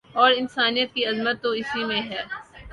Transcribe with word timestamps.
اور 0.15 0.31
انسانیت 0.31 0.93
کی 0.93 1.05
عظمت 1.05 1.41
تو 1.43 1.49
اسی 1.51 1.83
میں 1.85 2.01
ہے 2.01 2.21